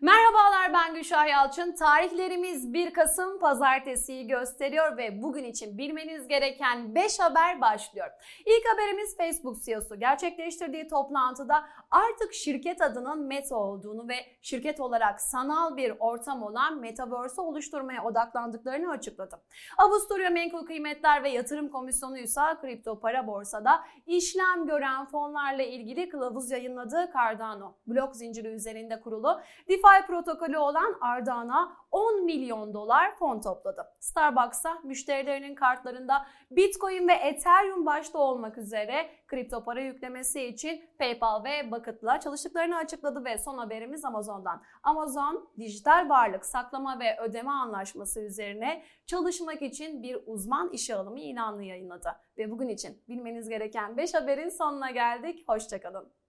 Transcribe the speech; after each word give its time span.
Merhabalar 0.00 0.72
ben 0.72 0.94
Gülşah 0.94 1.28
Yalçın. 1.28 1.72
Tarihlerimiz 1.72 2.72
1 2.72 2.92
Kasım 2.92 3.38
pazartesiyi 3.38 4.26
gösteriyor 4.26 4.96
ve 4.96 5.22
bugün 5.22 5.44
için 5.44 5.78
bilmeniz 5.78 6.28
gereken 6.28 6.94
5 6.94 7.20
haber 7.20 7.60
başlıyor. 7.60 8.06
İlk 8.46 8.72
haberimiz 8.72 9.16
Facebook 9.16 9.62
CEO'su 9.62 10.00
gerçekleştirdiği 10.00 10.88
toplantıda 10.88 11.64
artık 11.90 12.34
şirket 12.34 12.82
adının 12.82 13.26
Meta 13.26 13.56
olduğunu 13.56 14.08
ve 14.08 14.14
şirket 14.42 14.80
olarak 14.80 15.20
sanal 15.20 15.76
bir 15.76 15.92
ortam 15.98 16.42
olan 16.42 16.80
Metaverse'ü 16.80 17.40
oluşturmaya 17.40 18.04
odaklandıklarını 18.04 18.90
açıkladı. 18.90 19.40
Avusturya 19.78 20.30
Menkul 20.30 20.66
Kıymetler 20.66 21.22
ve 21.22 21.28
Yatırım 21.30 21.68
Komisyonu 21.68 22.18
ise 22.18 22.40
kripto 22.60 23.00
para 23.00 23.26
borsada 23.26 23.84
işlem 24.06 24.66
gören 24.66 25.06
fonlarla 25.06 25.62
ilgili 25.62 26.08
kılavuz 26.08 26.50
yayınladığı 26.50 27.10
Cardano 27.14 27.74
blok 27.86 28.16
zinciri 28.16 28.48
üzerinde 28.48 29.00
kurulu 29.00 29.40
DeFi 29.68 29.89
protokolü 30.06 30.58
olan 30.58 30.96
Ardana 31.00 31.76
10 31.90 32.24
milyon 32.24 32.74
dolar 32.74 33.16
fon 33.16 33.40
topladı. 33.40 33.86
Starbucks'a 34.00 34.78
müşterilerinin 34.84 35.54
kartlarında 35.54 36.26
Bitcoin 36.50 37.08
ve 37.08 37.12
Ethereum 37.12 37.86
başta 37.86 38.18
olmak 38.18 38.58
üzere 38.58 39.10
kripto 39.26 39.64
para 39.64 39.80
yüklemesi 39.80 40.44
için 40.44 40.84
PayPal 40.98 41.44
ve 41.44 41.70
Bucket'la 41.70 42.20
çalıştıklarını 42.20 42.76
açıkladı 42.76 43.24
ve 43.24 43.38
son 43.38 43.58
haberimiz 43.58 44.04
Amazon'dan. 44.04 44.62
Amazon 44.82 45.48
dijital 45.58 46.08
varlık 46.08 46.46
saklama 46.46 47.00
ve 47.00 47.20
ödeme 47.20 47.50
anlaşması 47.50 48.20
üzerine 48.20 48.82
çalışmak 49.06 49.62
için 49.62 50.02
bir 50.02 50.18
uzman 50.26 50.70
işe 50.72 50.94
alımı 50.94 51.20
ilanını 51.20 51.64
yayınladı. 51.64 52.16
Ve 52.38 52.50
bugün 52.50 52.68
için 52.68 53.02
bilmeniz 53.08 53.48
gereken 53.48 53.96
5 53.96 54.14
haberin 54.14 54.48
sonuna 54.48 54.90
geldik. 54.90 55.48
Hoşçakalın. 55.48 56.19